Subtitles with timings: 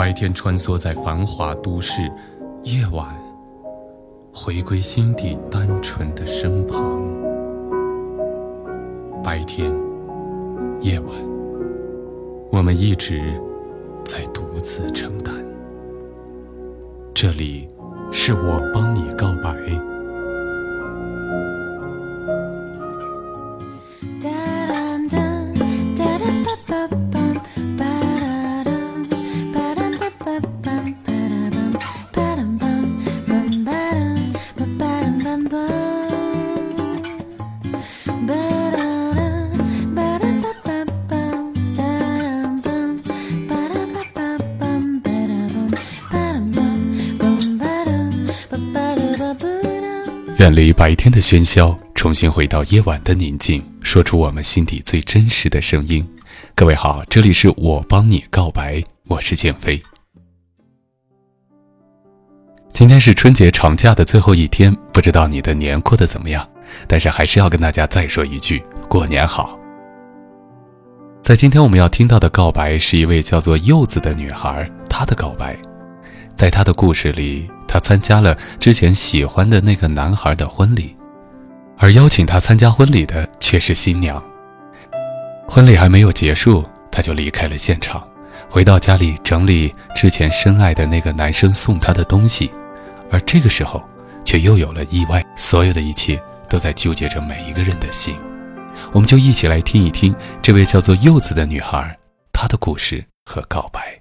[0.00, 2.10] 白天穿梭在繁华都市，
[2.62, 3.06] 夜晚
[4.32, 7.02] 回归心底单纯的身旁。
[9.22, 9.70] 白天，
[10.80, 11.10] 夜晚。
[12.50, 13.38] 我们一直
[14.02, 15.34] 在独自承担。
[17.12, 17.68] 这里
[18.10, 19.54] 是我帮你告白。
[50.40, 56.08] 远离白天的喧嚣，重新回到夜晚的宁静，说出我们心底最真实的声音。
[56.54, 59.82] 各位好，这里是我帮你告白，我是建飞。
[62.72, 66.48] 今天是春节长假的最后一天，不知道你的年过得怎么样？
[66.88, 69.58] 但是还是要跟大家再说一句，过年好。
[71.20, 75.54] 在今天我们要听到的告白，是一位叫做柚子的女孩，她的告白，
[76.34, 77.46] 在她的故事里。
[77.72, 80.96] 她参加了之前喜欢的那个男孩的婚礼，
[81.78, 84.20] 而邀请她参加婚礼的却是新娘。
[85.46, 88.04] 婚礼还没有结束，她就离开了现场，
[88.48, 92.50] 回到家里整理之前深爱的那个男生送她的东西。
[93.08, 93.80] 而这个时候，
[94.24, 95.24] 却又有了意外。
[95.36, 98.16] 所有的一切都在纠结着每一个人的心。
[98.92, 101.96] 我们就一起来听一听这位叫做柚子的女孩
[102.32, 103.99] 她的故事和告白。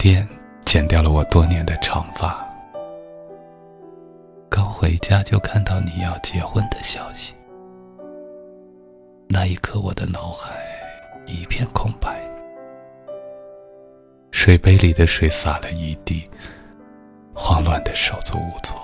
[0.00, 0.26] 店
[0.64, 2.42] 剪掉了我多年的长发，
[4.48, 7.34] 刚回家就看到你要结婚的消息，
[9.28, 10.58] 那一刻我的脑海
[11.26, 12.18] 一片空白，
[14.30, 16.26] 水杯里的水洒了一地，
[17.34, 18.80] 慌乱的手足无措。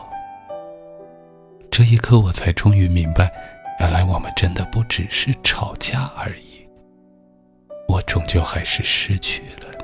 [1.70, 3.32] 这一刻我才终于明白。
[3.80, 6.68] 原来我们真的不只是吵架而已，
[7.88, 9.75] 我终究还是失去了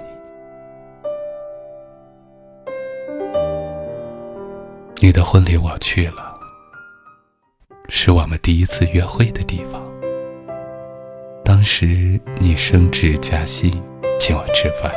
[5.03, 6.39] 你的婚礼我去了，
[7.89, 9.83] 是我们第一次约会的地方。
[11.45, 13.83] 当时你升职加薪，
[14.21, 14.93] 请我吃饭。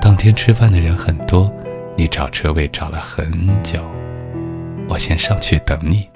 [0.00, 1.52] 当天吃饭的人很多，
[1.96, 3.84] 你找车位找了很久，
[4.88, 6.08] 我先上去等你。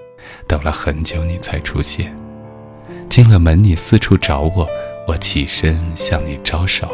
[0.47, 2.17] 等了很久，你才出现。
[3.11, 4.69] 进了门，你四处找我，
[5.08, 6.88] 我起身向你招手，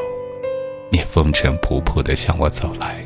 [0.91, 3.05] 你风尘仆仆地向我走来。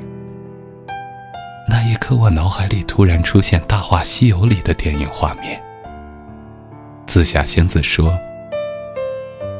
[1.67, 5.63] 那一刻，我脑海里突然出现《大话西游》里的电影画面。
[7.07, 8.19] 紫霞仙子说：“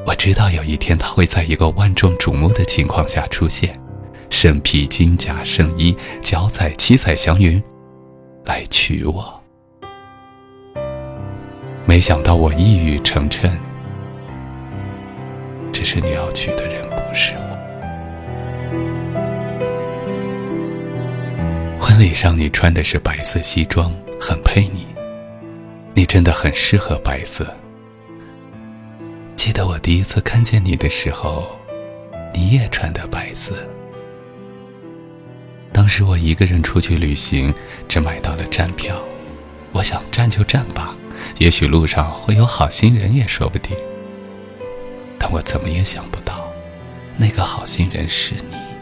[0.07, 3.81] 我知道有一天他会在一个万众瞩目的情况下出现，
[4.29, 7.63] 身披金甲圣衣，脚踩七彩祥云，
[8.45, 9.41] 来娶我。”
[11.87, 13.51] 没想到我一语成谶，
[15.73, 17.54] 只是你要娶的人不是我。
[21.95, 24.85] 婚礼上你穿的是白色西装，很配你。
[25.95, 27.47] 你真的很适合白色。
[29.37, 31.57] 记得我第一次看见你的时候，
[32.35, 33.55] 你也穿的白色。
[35.73, 37.55] 当时我一个人出去旅行，
[37.89, 39.01] 只买到了站票。
[39.71, 40.97] 我想站就站吧，
[41.39, 43.77] 也许路上会有好心人也说不定。
[45.17, 46.53] 但我怎么也想不到，
[47.17, 48.74] 那个好心人是你。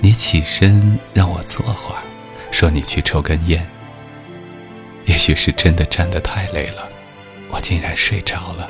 [0.00, 2.02] 你起身让我坐会儿，
[2.50, 3.66] 说你去抽根烟。
[5.06, 6.88] 也许是真的站得太累了，
[7.50, 8.68] 我竟然睡着了。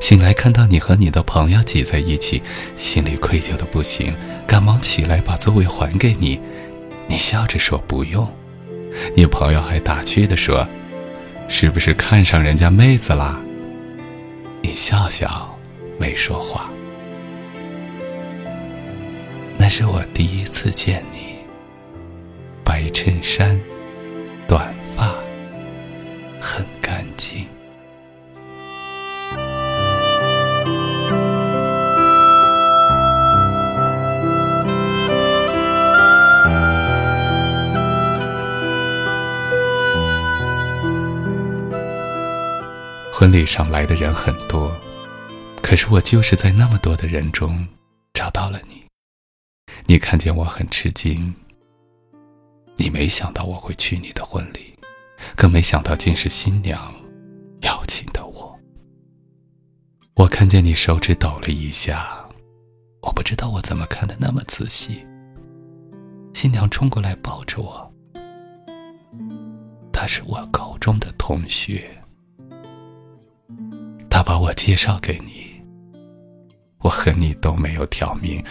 [0.00, 2.42] 醒来看到你和你的朋友挤在一起，
[2.74, 4.14] 心里愧疚的不行，
[4.46, 6.40] 赶忙起来把座位还给你。
[7.06, 8.28] 你笑着说不用。
[9.14, 10.66] 你朋友还打趣的说
[11.46, 13.40] ：“是不是看上人家妹子啦？”
[14.62, 15.56] 你笑笑，
[15.98, 16.70] 没说话。
[19.66, 21.38] 那是我第一次见你，
[22.64, 23.60] 白衬衫，
[24.46, 25.12] 短发，
[26.40, 27.48] 很干净。
[43.12, 44.80] 婚礼上来的人很多，
[45.60, 47.66] 可是我就是在那么多的人中
[48.14, 48.85] 找到了你。
[49.88, 51.32] 你看见我很吃惊，
[52.76, 54.76] 你没想到我会去你的婚礼，
[55.36, 56.92] 更没想到竟是新娘
[57.60, 58.58] 邀请的我。
[60.14, 62.28] 我看见你手指抖了一下，
[63.02, 65.06] 我不知道我怎么看的那么仔细。
[66.34, 67.94] 新娘冲过来抱着我，
[69.92, 71.88] 她是我高中的同学。
[74.10, 75.62] 她把我介绍给你，
[76.78, 78.44] 我和你都没有挑明，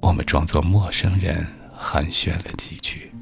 [0.00, 3.12] 我们装作陌生人寒暄了几句。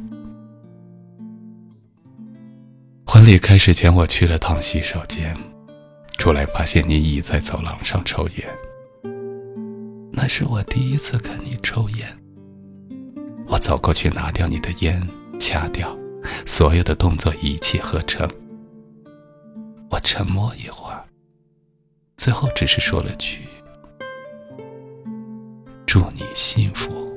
[3.05, 5.37] 婚礼开始前，我去了趟洗手间，
[6.19, 8.49] 出来发现你倚在走廊上抽烟。
[10.13, 12.07] 那是我第一次看你抽烟。
[13.49, 15.09] 我走过去拿掉你的烟，
[15.39, 15.97] 掐掉，
[16.47, 18.29] 所有的动作一气呵成。
[19.91, 21.05] 我沉默一会儿。
[22.17, 23.41] 最后只是说了句
[25.89, 27.09] ：“祝你幸福。”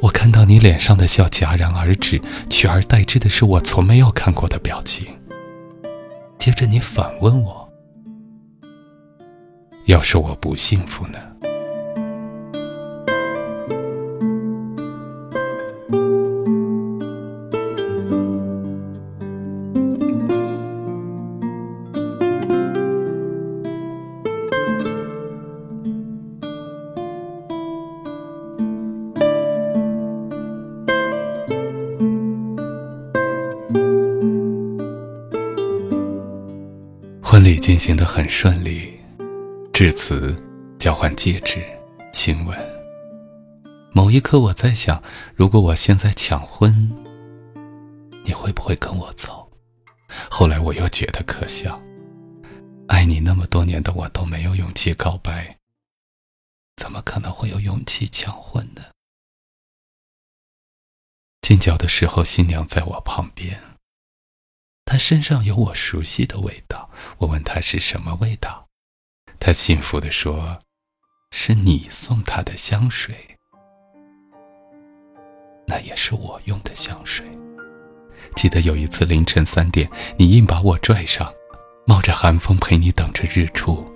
[0.00, 2.18] 我看到你脸上的笑戛然而止，
[2.48, 5.06] 取而代之的是我从没有看过的表情。
[6.38, 7.68] 接着你反问我
[9.84, 11.18] ：“要是我不幸福呢？”
[37.50, 38.96] 礼进行的很顺利，
[39.72, 40.40] 致辞、
[40.78, 41.60] 交换戒指、
[42.12, 42.56] 亲吻。
[43.92, 45.02] 某一刻，我在想，
[45.34, 46.92] 如果我现在抢婚，
[48.24, 49.50] 你会不会跟我走？
[50.30, 51.82] 后来我又觉得可笑，
[52.86, 55.58] 爱你那么多年的我都没有勇气告白，
[56.76, 58.82] 怎么可能会有勇气抢婚呢？
[61.40, 63.69] 进脚的时候，新娘在我旁边。
[64.90, 68.66] 他身上有我熟悉的味道，我问他是什么味道，
[69.38, 70.58] 他幸福地说
[71.30, 73.14] ：“是你送他的香水，
[75.68, 77.24] 那也是我用的香水。”
[78.34, 81.32] 记得有一次凌晨三点，你硬把我拽上，
[81.86, 83.88] 冒着寒风陪你等着日出，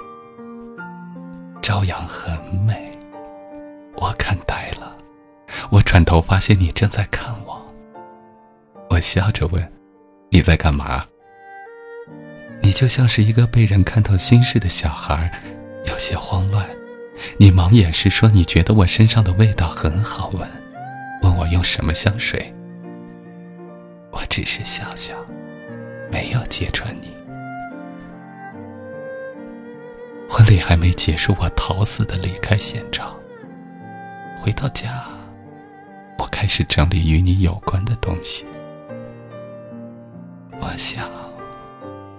[1.61, 2.89] 朝阳很美，
[3.97, 4.97] 我看呆了，
[5.73, 7.67] 我转头发现你正在看我，
[8.91, 9.73] 我笑着问。
[10.35, 11.07] 你在干嘛？
[12.61, 15.31] 你就像是一个被人看透心事的小孩，
[15.87, 16.69] 有些慌乱。
[17.37, 20.41] 你忙掩饰说你觉得我身上的味道很好闻，
[21.23, 22.53] 问我用什么香水。
[24.11, 25.15] 我只是笑笑，
[26.11, 27.13] 没有揭穿你。
[30.29, 33.15] 婚礼还没结束，我逃似的离开现场。
[34.37, 35.05] 回到家，
[36.19, 38.45] 我开始整理与你有关的东西。
[40.65, 41.05] 我想，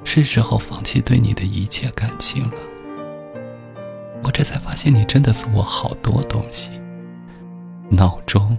[0.03, 2.53] 是时候放弃对你的一切感情了。
[4.23, 6.79] 我这才发现，你真的送我好多东西：
[7.89, 8.55] 闹钟，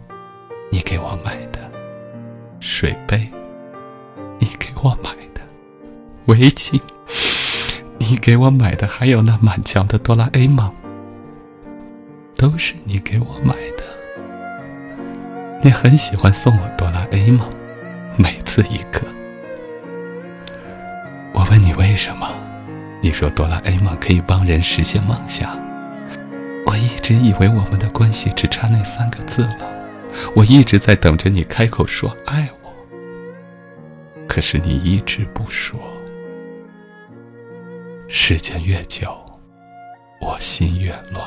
[0.73, 1.61] 你给我买的；
[2.59, 3.31] 水杯，
[4.41, 5.41] 你给我买的；
[6.27, 6.81] 围巾，
[7.99, 10.75] 你给我买的；还有那满墙的哆啦 A 梦，
[12.35, 13.85] 都是你给我买的。
[15.63, 17.49] 你很喜欢送我哆啦 A 梦，
[18.17, 19.16] 每次一个。
[21.57, 22.29] 问你为什么，
[23.01, 25.59] 你说哆啦 A 梦可以帮人实现梦想。
[26.67, 29.67] 我一直以为我们的关系只差那三个字了，
[30.35, 32.71] 我一直在等着你开口说爱我。
[34.29, 35.81] 可是你一直不说。
[38.07, 39.17] 时间越久，
[40.21, 41.27] 我心越乱，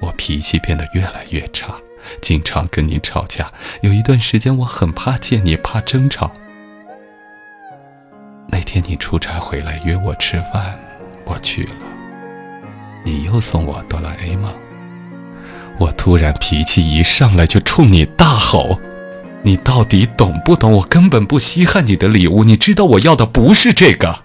[0.00, 1.76] 我脾气变得越来越差，
[2.20, 3.52] 经常跟你吵架。
[3.82, 6.32] 有一段时间，我很怕见你，怕争吵。
[8.48, 10.78] 那天你出差回来约我吃饭，
[11.26, 11.70] 我去了。
[13.04, 14.52] 你又送我哆啦 A 梦，
[15.78, 18.78] 我突然脾气一上来就冲你大吼
[19.42, 20.72] ：“你到底懂不懂？
[20.72, 24.24] 我根本不稀罕你的礼物，你知道我要的不是这个。”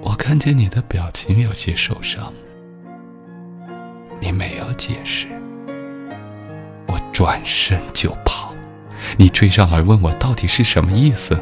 [0.00, 2.32] 我看见你的表情有些受伤，
[4.20, 5.26] 你没有解释，
[6.86, 8.54] 我转身就跑，
[9.16, 11.38] 你追上来问我到底是什么意思，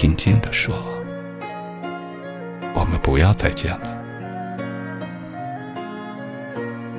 [0.00, 0.74] 平静地说。
[2.72, 4.00] 我们不要再见了。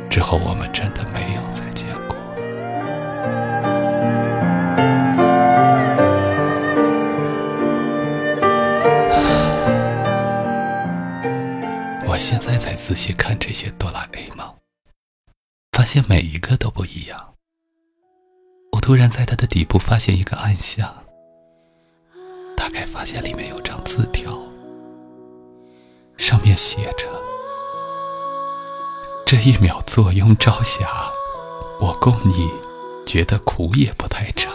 [0.07, 2.15] 之后我们真的没有再见过。
[12.05, 14.53] 我现在才仔细看这些哆啦 A 梦，
[15.71, 17.33] 发现每一个都不一样。
[18.73, 21.03] 我突然在它的底部发现一个暗箱，
[22.91, 24.37] 发现里面有张字条。
[26.17, 27.07] 上面写着
[29.25, 30.85] ：“这一秒坐拥朝霞，
[31.79, 32.49] 我供你，
[33.05, 34.51] 觉得苦也不太差。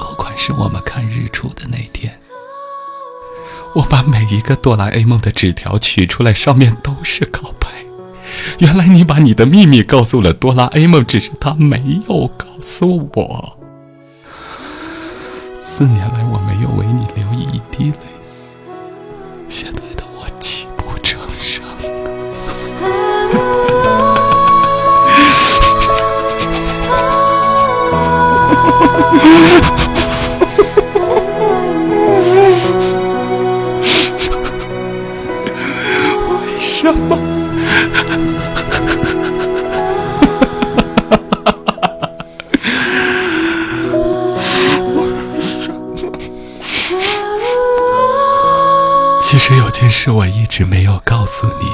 [0.00, 2.18] 落款是我们看日出的那天。
[3.74, 7.68] 我把每一个哆啦 A 梦的纸条取出来，上面都是告白。
[8.60, 13.58] 原来你把你的秘密告诉了哆啦 A 梦，只是他没有告诉我。
[15.64, 17.96] 四年来，我没有为你流一滴泪。
[19.48, 21.64] 现在的我泣不成声。
[49.32, 51.66] 其实有件事我一直没有告诉你。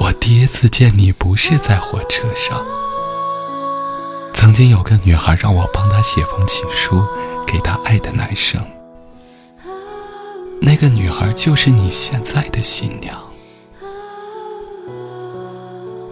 [0.00, 2.60] 我第一次见你不是在火车上。
[4.34, 7.06] 曾经有个女孩让我帮她写封情书
[7.46, 8.60] 给她爱的男生，
[10.60, 13.16] 那个女孩就是你现在的新娘。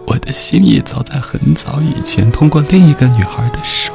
[0.07, 3.91] 我的心意早在很早以前通过另一个女孩的手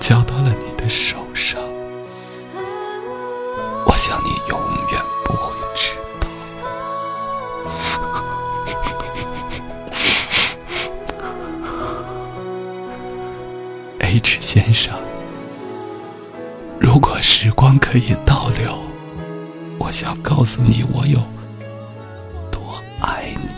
[0.00, 1.60] 交到了你的手上。
[3.96, 4.60] 我想你永
[4.92, 6.28] 远不会知道。
[14.00, 14.94] H 先生，
[16.78, 18.78] 如果时光可以倒流，
[19.78, 21.18] 我想告诉你，我有
[22.52, 23.48] 多爱你。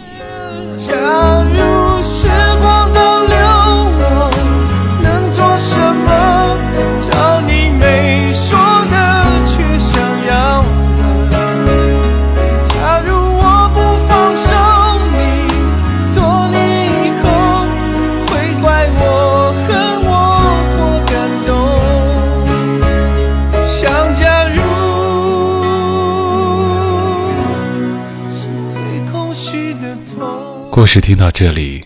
[30.78, 31.84] 故事听到这里，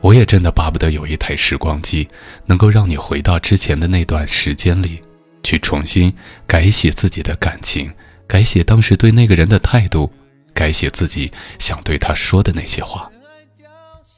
[0.00, 2.08] 我也真的巴不得有一台时光机，
[2.46, 5.00] 能够让你回到之前的那段时间里，
[5.44, 6.12] 去重新
[6.44, 7.92] 改写自己的感情，
[8.26, 10.12] 改写当时对那个人的态度，
[10.52, 13.08] 改写自己想对他说的那些话。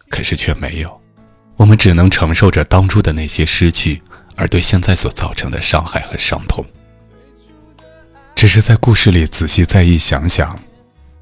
[0.09, 0.99] 可是却没有，
[1.57, 4.01] 我们只能承受着当初的那些失去，
[4.35, 6.65] 而对现在所造成的伤害和伤痛。
[8.35, 10.59] 只是在故事里仔细再一想想，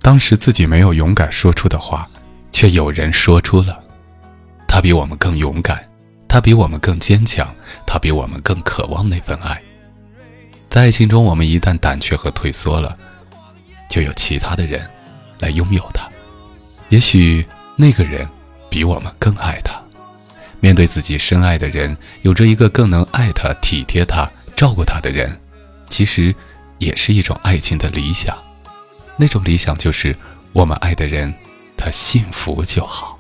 [0.01, 2.09] 当时自己没有勇敢说出的话，
[2.59, 3.81] 却有人说出了。
[4.67, 5.89] 他比我们更勇敢，
[6.27, 7.55] 他比我们更坚强，
[7.87, 9.63] 他比我们更渴望那份爱。
[10.69, 12.99] 在爱情中，我们一旦胆怯和退缩了，
[13.89, 14.85] 就有其他的人
[15.39, 16.09] 来拥有他。
[16.89, 17.47] 也许
[17.77, 18.29] 那个人
[18.69, 19.81] 比我们更爱他。
[20.59, 25.41] 面对自己深爱的人，有着一个更能爱他、体贴他、照顾他的人，
[25.89, 26.35] 其实
[26.79, 28.37] 也是一种爱情的理想。
[29.17, 30.17] 那种理想就是
[30.53, 31.33] 我们爱的人
[31.79, 33.17] 他幸福就好。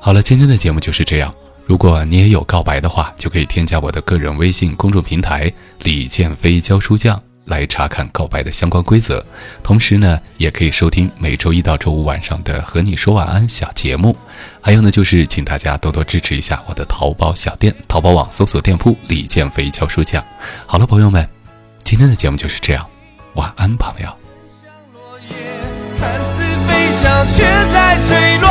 [0.00, 1.32] 好了，今天的节目就是这样。
[1.64, 5.52] 如果你也有告白的话，就可以添加我的个人微信公众平台
[5.84, 9.24] “李建飞教书匠”来查看告白的相关规则。
[9.62, 14.16] 同时呢，也可以收听每周一到周五晚上的“和你说晚安”小节目。
[14.60, 20.22] 还有呢，就是请大家多多支持一下我的淘宝小店，淘宝网搜索店铺“李建飞教书匠”。
[20.66, 21.28] 好了，朋友们，
[21.84, 22.84] 今天的节目就是这样，
[23.34, 24.21] 晚安，朋友。
[27.02, 27.42] 看似飞翔，却
[27.72, 28.48] 在坠落。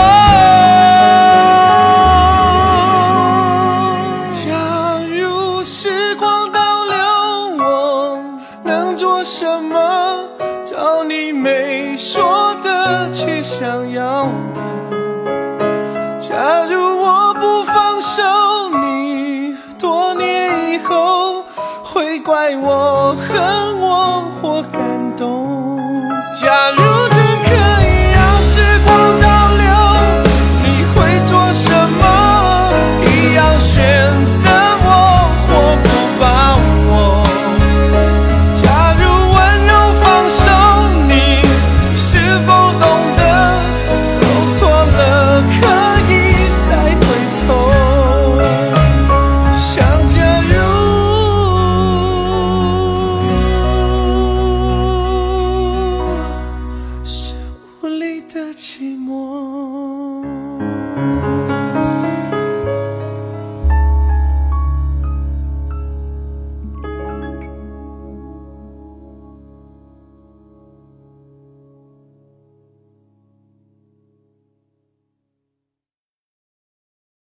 [4.33, 4.43] 假
[5.07, 6.95] 如时光倒流，
[7.63, 8.21] 我
[8.63, 10.19] 能做什么？
[10.65, 14.61] 找你没说的，却想要的。
[16.19, 18.21] 假如我不放手，
[18.77, 21.43] 你多年以后
[21.83, 25.47] 会怪我、恨我或感动。
[26.39, 26.90] 假如。